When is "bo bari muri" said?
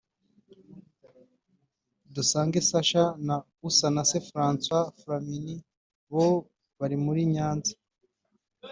6.11-7.21